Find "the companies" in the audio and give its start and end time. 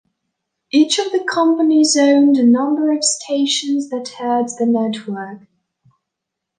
1.11-1.95